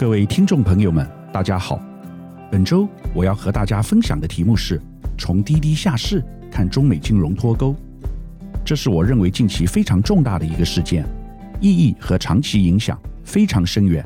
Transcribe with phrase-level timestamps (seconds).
[0.00, 1.78] 各位听众朋友们，大家好。
[2.50, 4.80] 本周我要和大家分享的题目是：
[5.18, 7.76] 从滴滴下市看中美金融脱钩。
[8.64, 11.06] 这是我认为近期非常重大的一个事件，
[11.60, 14.02] 意义和长期影响非常深远。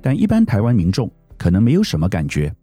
[0.00, 2.54] 但一般台湾民众可能没有什么感觉，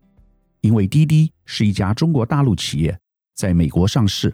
[0.62, 2.98] 因为滴滴是一家中国大陆企业，
[3.36, 4.34] 在美国上市，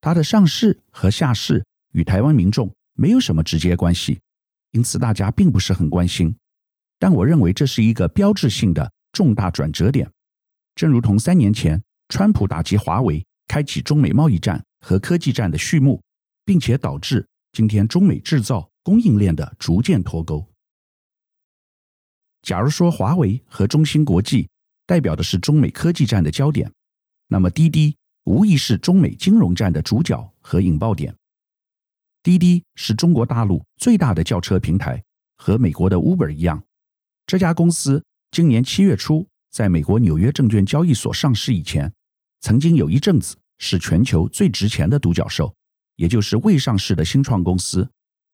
[0.00, 1.62] 它的上市和下市
[1.92, 4.18] 与台湾民众没有什么直接关系，
[4.72, 6.34] 因此大家并不是很关心。
[6.98, 10.10] 但我认为这是一个标志性的重大转折点，
[10.74, 16.02] 正如同三年前川普打击华为，开启中美贸易战和科技战的序幕，
[16.44, 20.46] 并且导致今天中美制造供应链的逐渐脱钩。
[22.42, 24.48] 假如说华为和中芯国际
[24.86, 26.70] 代表的是中美科技战的焦点，
[27.26, 31.14] 那么滴滴无疑是中美金融战的主角和引爆点。
[32.22, 35.02] 滴滴是中国大陆最大的轿车平台，
[35.36, 36.62] 和美国的 Uber 一样。
[37.26, 41.92] 这家公司今年七月初在美国纽约证券交易所上市以前，
[42.40, 45.52] 曾经有一阵子是全球最值钱的独角兽，
[45.96, 47.88] 也就是未上市的新创公司，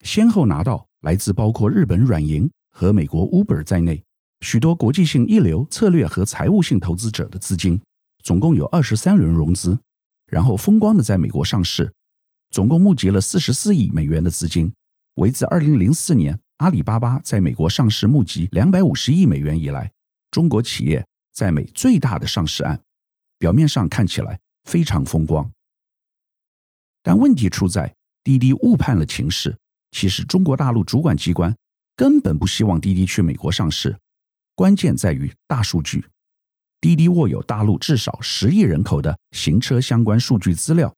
[0.04, 4.02] 先后拿到来自包括日本软银和美国 Uber 在内
[4.42, 7.80] 许多国际性一流策略和财务性投资者的资金，
[8.22, 9.78] 总共有二十三轮融资，
[10.26, 11.90] 然后风光的在美国上市，
[12.50, 14.70] 总共募集了四十四亿美元的资金，
[15.14, 16.38] 为自二零零四年。
[16.62, 19.90] 阿里巴巴在美国上市募集两百五十亿美元以来，
[20.30, 22.80] 中国企业在美最大的上市案，
[23.36, 25.50] 表面上看起来非常风光，
[27.02, 29.58] 但问题出在滴滴误判了情势。
[29.90, 31.52] 其实中国大陆主管机关
[31.96, 33.98] 根本不希望滴滴去美国上市，
[34.54, 36.06] 关键在于大数据。
[36.80, 40.94] 滴滴握有大陆至少十亿人口的行车相关数据资料，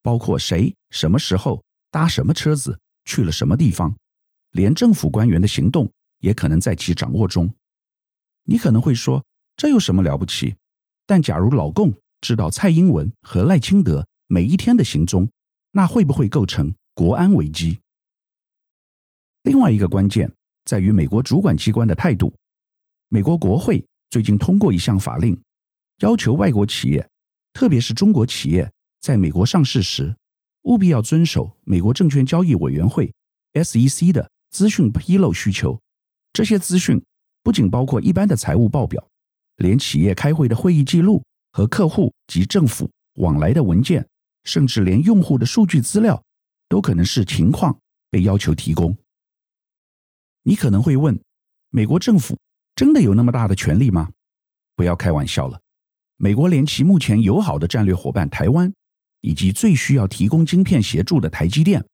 [0.00, 3.92] 包括谁什么时候搭什么车子去了什么地方。
[4.58, 7.48] 连政府官员的行动也可能在其掌握中。
[8.42, 9.24] 你可能会说，
[9.56, 10.56] 这有什么了不起？
[11.06, 15.30] 但假如老共知道蔡英文和赖清德每一天的行踪，
[15.70, 17.78] 那会不会构成国安危机？
[19.44, 20.28] 另外一个关键
[20.64, 22.34] 在于美国主管机关的态度。
[23.08, 25.40] 美国国会最近通过一项法令，
[26.00, 27.08] 要求外国企业，
[27.52, 28.68] 特别是中国企业，
[29.00, 30.16] 在美国上市时，
[30.62, 33.14] 务必要遵守美国证券交易委员会
[33.52, 34.28] SEC 的。
[34.50, 35.80] 资讯披露需求，
[36.32, 37.02] 这些资讯
[37.42, 39.06] 不仅包括一般的财务报表，
[39.56, 41.22] 连企业开会的会议记录
[41.52, 44.06] 和客户及政府往来的文件，
[44.44, 46.22] 甚至连用户的数据资料，
[46.68, 47.78] 都可能视情况
[48.10, 48.96] 被要求提供。
[50.42, 51.20] 你可能会问：
[51.70, 52.38] 美国政府
[52.74, 54.10] 真的有那么大的权力吗？
[54.74, 55.60] 不要开玩笑了，
[56.16, 58.72] 美国连其目前友好的战略伙伴台湾，
[59.20, 61.84] 以及最需要提供晶片协助的台积电，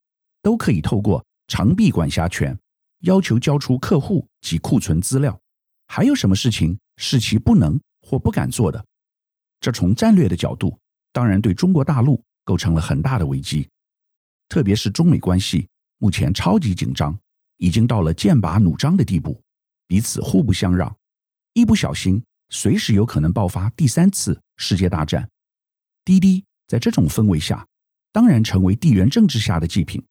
[0.43, 1.25] 都可以透过。
[1.47, 2.59] 长臂管辖权
[3.01, 5.39] 要求交出客户及库存资料，
[5.87, 8.85] 还有什么事情是其不能或不敢做的？
[9.61, 10.79] 这从战略的角度，
[11.13, 13.69] 当然对中国大陆构成了很大的危机。
[14.49, 15.69] 特别是中美关系
[15.99, 17.19] 目前超级紧张，
[17.57, 19.41] 已经到了剑拔弩张的地步，
[19.87, 20.95] 彼此互不相让，
[21.55, 25.29] 一不小心随时有可能爆发第三次世界大战。
[26.05, 27.67] 滴滴在这种氛围下，
[28.13, 30.03] 当然成为地缘政治下的祭品。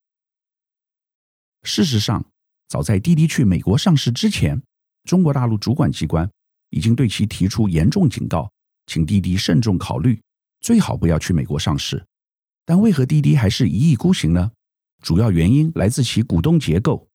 [1.64, 2.24] 事实上，
[2.68, 4.62] 早在滴滴去美国上市之前，
[5.06, 6.30] 中国大陆主管机关
[6.70, 8.52] 已经对其提出严重警告，
[8.88, 10.22] 请滴滴慎重考虑，
[10.60, 12.06] 最好不要去美国上市。
[12.66, 14.52] 但为何滴滴还是一意孤行呢？
[15.02, 17.08] 主要原因来自其股东结构。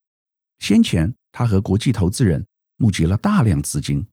[0.59, 4.07] 先前，他和国际投资人募集了大量资金，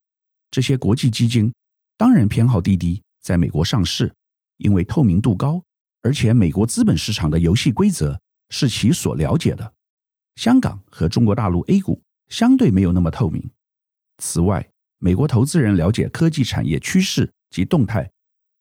[0.52, 1.53] 这些国际基金
[1.97, 4.13] 当然偏好滴滴在美国上市，
[4.57, 5.62] 因为透明度高，
[6.02, 8.19] 而且美国资本市场的游戏规则
[8.50, 9.75] 是其所了解的。
[10.35, 13.50] 香港和中国大陆 A 股相对没有那么透明。
[14.18, 14.69] 此外，
[15.00, 18.09] 美国投资人了解科技产业趋势及动态，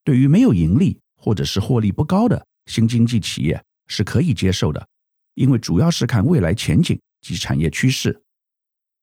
[0.03, 4.89] 对于没有盈利或者是获利不高的新经济企业是可以接受的，
[5.35, 8.23] 因为主要是看未来前景及产业趋势。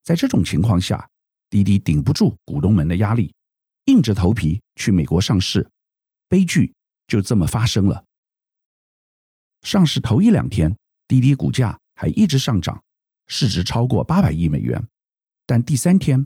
[0.04, 1.10] 在这种情况下，
[1.50, 3.34] 滴滴顶不住股东们的压力，
[3.86, 5.70] 硬着头皮去美国上市，
[6.28, 6.74] 悲剧
[7.08, 8.04] 就这么发生了。
[9.64, 10.76] 上市头一两天，
[11.08, 11.81] 滴滴股价。
[12.02, 12.84] 还一直上涨，
[13.28, 14.84] 市值超过八百亿美元。
[15.46, 16.26] 但第三天，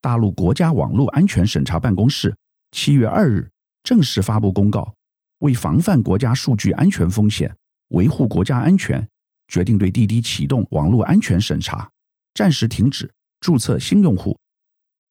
[0.00, 2.36] 大陆国家网络安全审查办公室
[2.72, 3.48] 七月二日
[3.84, 4.92] 正式发布公告，
[5.38, 7.56] 为防范国家数据安全风险，
[7.90, 9.08] 维护国家安全，
[9.46, 11.88] 决定对滴滴启动网络安全审查，
[12.34, 13.08] 暂时停止
[13.38, 14.36] 注册新用户。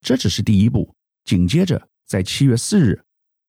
[0.01, 0.93] 这只是第一步。
[1.23, 3.01] 紧接着，在七月四日，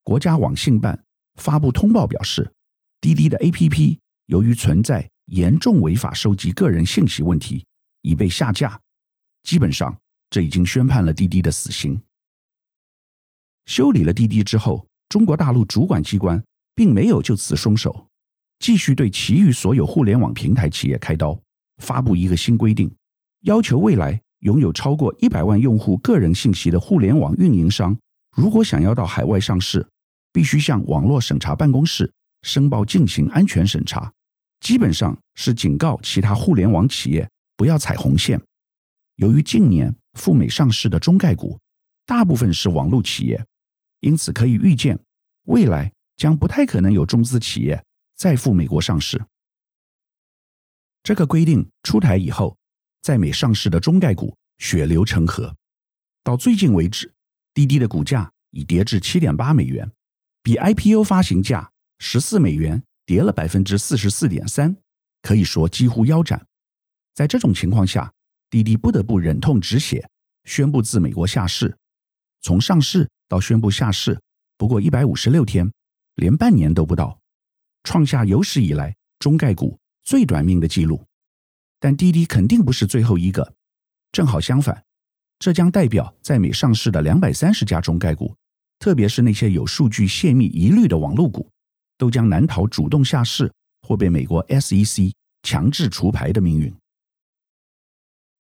[0.05, 1.03] 国家网信办
[1.41, 2.53] 发布通报表示，
[3.01, 7.65] 滴滴的 APP 由于存在严重违法收集个人信息问题，
[8.03, 8.79] 已被下架。
[9.43, 9.97] 基本上，
[10.31, 12.01] 这已经宣判了滴滴的死刑。
[13.67, 16.43] 修理了滴滴之后，中国大陆主管机关
[16.75, 18.09] 并没有就此松手，
[18.59, 21.41] 继续对其余所有互联网平台企业开刀，
[21.79, 22.93] 发布一个新规定，
[23.43, 27.97] 要求未来拥有超过一百万用户个人信息的互联网运营商，
[28.37, 29.87] 如果想要到海外上市，
[30.33, 34.13] 必须向网络审查办公室申报进行安全审查。
[34.63, 38.41] 基本上是警告其他互联网企业不要踩红线。
[39.17, 41.59] 由于近年赴美上市的中概股
[42.07, 43.45] 大部分是网络企业，
[44.01, 44.97] 因此可以预见，
[45.47, 49.21] 未来将不太可能有中资企业再赴美国上市。
[51.03, 52.57] 这个规定出台以后，
[53.03, 55.57] 在美上市的中概股血流成河，
[56.23, 57.13] 到最近为止，
[57.53, 59.91] 滴滴的股价已跌至七点八美元，
[60.41, 64.77] 比 IPO 发行价十四美元跌了百分之四十四点三，
[65.23, 66.47] 可以说几乎腰斩。
[67.15, 68.13] 在这种情况下，
[68.49, 70.09] 滴滴不得不忍痛止血，
[70.45, 71.77] 宣布自美国下市。
[72.41, 74.21] 从上市到宣布下市，
[74.57, 75.71] 不过一百五十六天，
[76.17, 77.19] 连半年都不到，
[77.85, 81.05] 创下有史以来中概股最短命的记录。
[81.79, 83.55] 但滴滴肯定不是最后一个，
[84.11, 84.85] 正好相反，
[85.39, 88.35] 这将代表在美上市的两百三十家中概股，
[88.79, 91.51] 特别是那些有数据泄密疑虑的网络股，
[92.03, 93.49] 都将难逃主动下市
[93.83, 95.13] 或被美国 SEC
[95.45, 96.75] 强制除牌的命运。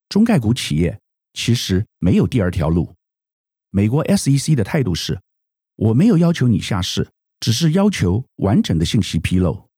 [0.08, 1.00] 中概股企业
[1.32, 2.92] 其实没有第二条路。
[3.70, 5.16] 美国 SEC 的态度是：
[5.76, 9.68] 我没有要求你下市，只是要求完整的信息披露。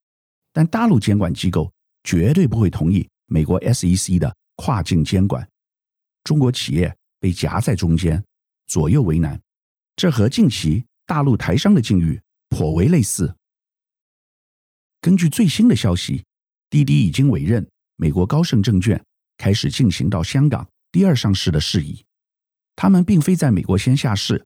[0.51, 1.71] 但大陆监管机构
[2.05, 5.47] 绝对不会同意美国 SEC 的跨境监管。
[6.23, 8.25] 中国企业被夹在中间，
[8.67, 9.39] 左右为难。
[9.95, 13.37] 这和近期大陆台商的境遇颇为类似。
[15.05, 16.25] 根据最新的消息，
[16.71, 19.05] 滴滴已经委任美国高盛证券。
[19.37, 22.03] 开始进行到香港第二上市的事宜，
[22.75, 24.43] 他们并非在美国先下市，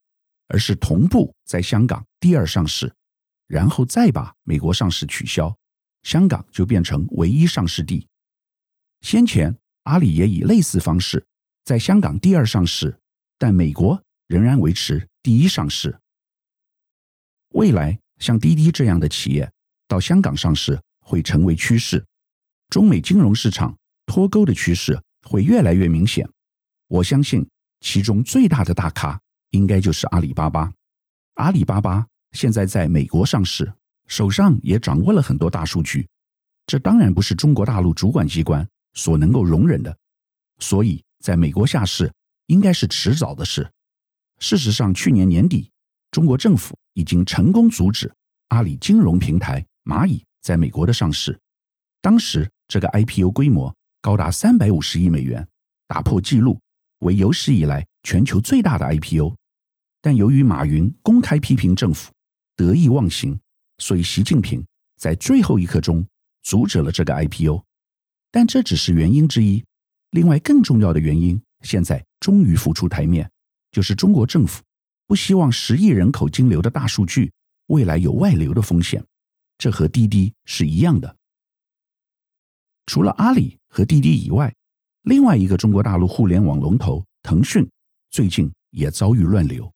[0.49, 2.93] 而是同步在香港第二上市，
[3.47, 5.57] 然后再把美国上市取消，
[6.03, 8.09] 香港就变成唯一上市地。
[9.03, 11.25] 先前阿里也以类似方式
[11.65, 12.99] 在香港第二上市，
[13.39, 15.97] 但美国仍然维持第一上市。
[17.51, 19.53] 未来像滴滴这样的企业
[19.89, 22.07] 到香港上市会成为趋势，
[22.69, 23.77] 中美金融市场。
[24.11, 24.99] 脱钩的趋势
[25.29, 26.27] 会越来越明显，
[26.87, 27.47] 我相信
[27.81, 29.21] 其中最大的大咖
[29.51, 30.73] 应该就是阿里巴巴。
[31.35, 33.71] 阿里巴巴现在在美国上市，
[34.07, 36.09] 手上也掌握了很多大数据，
[36.65, 39.95] 这当然不是中国大陆主管机关所能够容忍的，
[40.59, 42.11] 所以在美国下市
[42.47, 43.71] 应该是迟早的事。
[44.39, 45.71] 事实上，去年年底，
[46.11, 48.11] 中国政府已经成功阻止
[48.49, 51.41] 阿里金融平台蚂蚁在美国的上市，
[52.03, 53.75] 当时这个 IPO 规模。
[54.01, 55.47] 高达三百五十亿美元，
[55.89, 56.61] 打破纪录，
[57.01, 59.35] 为有史以来全球最大的 IPO。
[60.01, 62.13] 但由于马云公开批评政府
[62.55, 63.39] 得意忘形，
[63.79, 64.65] 所以习近平
[64.97, 66.07] 在最后一刻钟
[66.45, 67.65] 阻止了这个 IPO。
[68.31, 69.65] 但这只是原因之一，
[70.13, 73.29] 另外更重要的原因现在终于浮出台面，
[73.73, 74.63] 就是中国政府
[75.09, 77.33] 不希望十亿人口金流的大数据
[77.67, 79.05] 未来有外流的风险。
[79.59, 81.17] 这和滴滴是一样的。
[82.87, 84.55] 除了阿里和滴滴以外，
[85.03, 87.69] 另外一个中国大陆互联网龙头腾讯
[88.11, 89.71] 最近也遭遇乱流。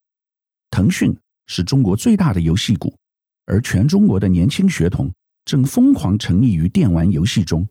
[0.70, 1.14] 腾讯
[1.46, 2.96] 是中国最大的游戏股，
[3.44, 5.12] 而全中国的年轻学童
[5.44, 7.68] 正疯狂沉溺于电玩游戏中。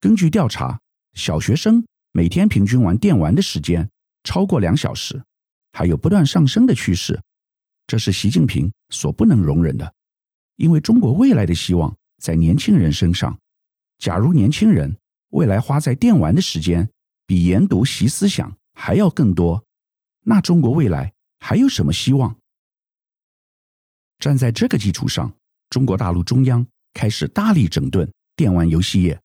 [0.00, 0.78] 根据调查，
[1.14, 3.88] 小学生每天平均玩电玩的时间
[4.24, 5.22] 超过两小时，
[5.72, 7.18] 还有不断上升的趋势。
[7.86, 9.94] 这是习近平所不能容忍的，
[10.56, 13.38] 因为中国未来的希望在年轻人身上。
[13.98, 14.96] 假如年轻人
[15.30, 16.88] 未来花在电玩的时间
[17.26, 19.64] 比研读习思想还要更多，
[20.22, 22.36] 那中国未来还有什么希望？
[24.18, 25.32] 站在这个基础上，
[25.70, 29.20] 中国大陆中央开始大力整顿电玩游戏业，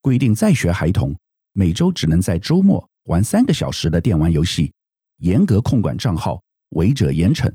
[0.00, 1.16] 规定在学孩童
[1.52, 4.72] 每周只能在周末玩三个小时的电玩游戏，
[5.18, 7.50] 严格控管账号，违者严惩。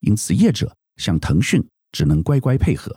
[0.00, 1.64] 因此，业者像腾讯
[1.94, 2.94] 只能乖乖配合。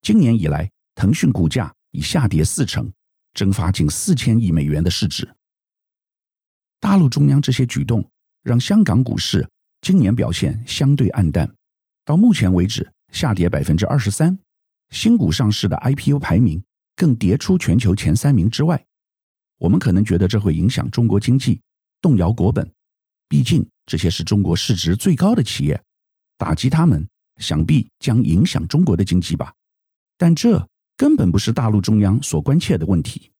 [0.00, 1.70] 今年以来，腾讯股价。
[1.94, 2.90] 已下跌四成，
[3.34, 5.30] 蒸发近四千亿美元的市值。
[6.80, 8.10] 大陆中央这些举动
[8.42, 9.46] 让香港股市
[9.82, 11.54] 今年表现相对黯淡，
[12.02, 14.38] 到目前为止下跌百分之二十三，
[14.88, 16.64] 新股上市的 IPO 排名
[16.96, 18.82] 更跌出全球前三名之外。
[19.58, 21.60] 我们可能觉得这会影响中国经济，
[22.00, 22.72] 动摇国本，
[23.28, 25.78] 毕竟这些是中国市值最高的企业，
[26.38, 27.06] 打击他们
[27.38, 29.52] 想必将影响中国的经济吧。
[30.16, 30.68] 但这。
[30.94, 33.32] 根本不是大陆中央所关切的问题，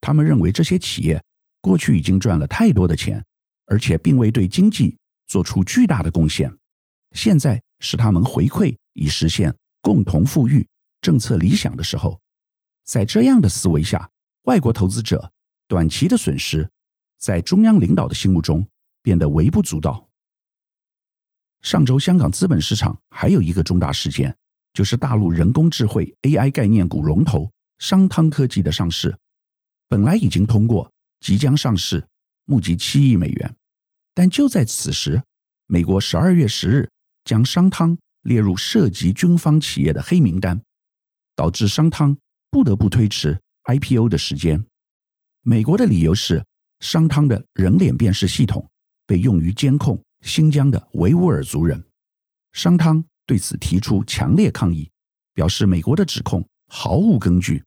[0.00, 1.20] 他们认为这些企业
[1.60, 3.24] 过去已经赚了太多的钱，
[3.64, 6.54] 而且并未对经济做出巨大的贡献。
[7.16, 10.64] 现在是他们回馈以实现共同富裕
[11.00, 12.20] 政策理想的时候。
[12.84, 14.08] 在这样的思维下，
[14.42, 15.32] 外国投资者
[15.66, 16.70] 短期的损失，
[17.18, 18.64] 在中央领导的心目中
[19.02, 20.07] 变得微不足道。
[21.62, 24.34] 上周香港资本市场还有一个重大事件，
[24.72, 29.16] 就是大陆人工智慧 AI 概念股龙头商汤科技的上市，
[29.88, 32.06] 本来已经通过，即将上市，
[32.44, 33.56] 募集七亿美元，
[34.14, 35.22] 但就在此时，
[35.66, 36.88] 美国十二月十日
[37.24, 40.60] 将商汤列入涉及军方企业的黑名单，
[41.34, 42.16] 导致商汤
[42.50, 44.64] 不得不推迟 IPO 的时间。
[45.42, 46.44] 美国的理由是，
[46.80, 48.68] 商汤的人脸辨识系统
[49.06, 51.84] 被用于监控新疆的维吾尔族人。
[52.52, 54.90] 商汤对此提出强烈抗议，
[55.34, 57.62] 表示美国的指控毫无根据。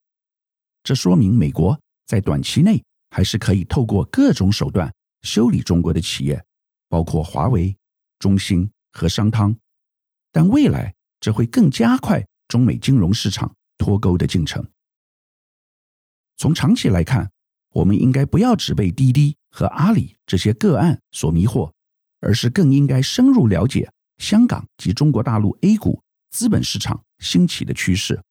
[0.84, 6.44] 这说明美国在短期内还是可以透过各种手段修理中国的企业，
[6.90, 7.78] 包括华为、
[8.20, 9.56] 中兴和商汤。
[10.32, 14.68] 但未来这会更加快中美金融市场脱钩的进程。
[16.38, 17.32] 从长期来看，
[17.70, 21.72] 我们应该不要只被滴滴和阿里这些个案所迷惑，
[22.22, 28.22] 而是更应该深入了解香港及中国大陆 A 股资本市场兴起的趋势。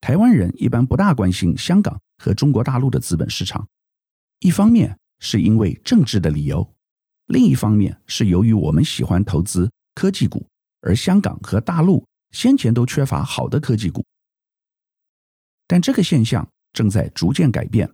[0.00, 3.66] 台湾人一般不大关心香港和中国大陆的资本市场，
[4.40, 6.74] 一方面是因为政治的理由，
[7.26, 10.46] 另一方面是由于我们喜欢投资科技股，
[10.82, 14.04] 而香港和大陆先前都缺乏好的科技股。
[15.66, 17.90] 但这个现象正在逐渐改变。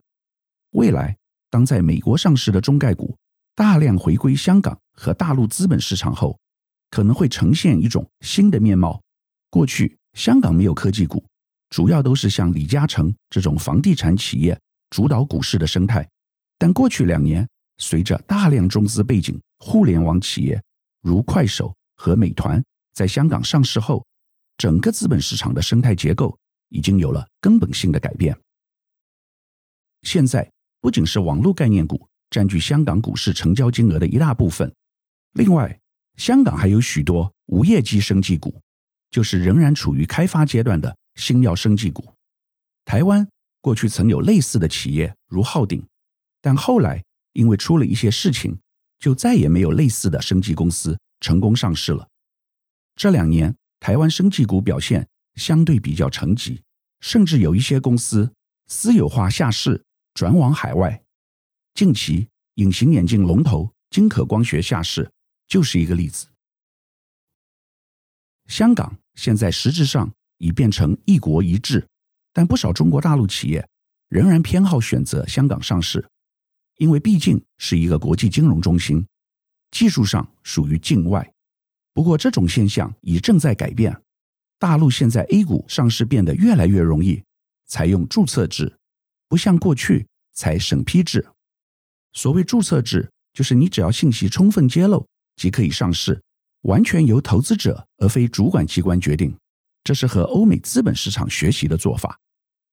[0.72, 1.16] 未来，
[1.48, 3.16] 当在美国上市的中概股
[3.60, 6.40] 大量回归香港和大陆资本市场后，
[6.88, 9.02] 可能会呈现一种新的面貌。
[9.50, 11.22] 过去，香港没有科技股，
[11.68, 16.08] 主要都是像李嘉诚这种房地产企业主导股市的生态。
[16.56, 20.58] 但过去两年，随着大量中资背景互联网企业
[21.02, 22.64] 如快手和美团
[22.94, 24.02] 在香港上市后，
[24.56, 26.34] 整个资本市场的生态结构
[26.70, 28.34] 已经有了根本性的改变。
[30.00, 30.50] 现在。
[30.82, 34.72] 不仅是网络概念股占据香港股市成交金额的一大部分，
[35.32, 35.78] 另外，
[36.16, 38.60] 香港还有许多无业绩生技股，
[39.10, 42.14] 就是仍然处于开发阶段的新药生技股。
[42.84, 43.28] 台湾
[43.60, 45.84] 过去曾有类似的企业，如浩鼎，
[46.40, 48.58] 但后来因为出了一些事情，
[48.98, 52.08] 就再也没有类似的生技公司成功上市了。
[52.96, 56.60] 这两年，台湾生技股表现相对比较沉寂，
[57.00, 58.32] 甚至有一些公司
[58.68, 59.84] 私有化下市。
[60.12, 61.00] 转往海外，
[61.74, 65.10] 近期隐形眼镜龙头金可光学下市
[65.46, 66.26] 就是一个例子。
[68.46, 71.86] 香港现在实质上已变成一国一制，
[72.32, 73.66] 但不少中国大陆企业
[74.08, 76.08] 仍然偏好选择香港上市，
[76.76, 79.06] 因为毕竟是一个国际金融中心，
[79.70, 81.32] 技术上属于境外。
[81.92, 84.02] 不过这种现象已正在改变，
[84.58, 87.22] 大陆现在 A 股上市变得越来越容易，
[87.66, 88.76] 采用注册制。
[89.28, 91.24] 不像过去采审批制，
[92.12, 96.20] 所谓注册制，就是你只要信息充分揭露即可以上市，
[96.62, 99.36] 完全由投资者而非主管机关决定。
[99.82, 102.18] 这是和欧美资本市场学习的做法。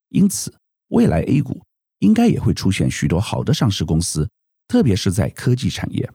[0.10, 0.54] 因此，
[0.90, 1.64] 未来 A 股
[2.00, 4.30] 应该也会出现许多好的上市公司，
[4.68, 6.12] 特别是在科技产业。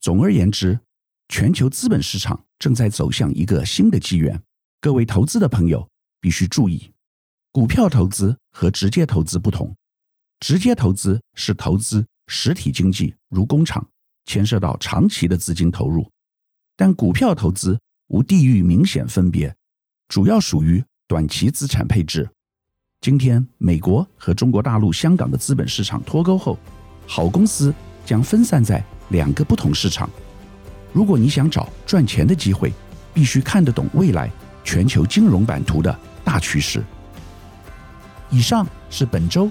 [0.00, 0.80] 总而言之，
[1.28, 4.42] 全球资本市场正在走向一个新的机缘，
[4.80, 5.88] 各位投资的朋友
[6.20, 6.92] 必须注意。
[7.52, 9.74] 股票投资和直接投资不同，
[10.40, 13.86] 直接投资是投资实体经济，如工厂，
[14.26, 16.02] 牵涉到长期的资金投入；
[16.76, 17.78] 但股票投资
[18.08, 19.54] 无地域明显分别，
[20.08, 22.28] 主要属于短期资产配置。
[23.00, 26.58] 今天，美国和中国大陆、香港的资本市场脱钩后，
[27.06, 30.08] 好公司将分散在两个不同市场。
[30.92, 32.72] 如果你想找赚钱的机会，
[33.12, 34.30] 必须看得懂未来
[34.64, 36.82] 全球金融版图的大趋势。
[38.30, 39.50] 以上是本周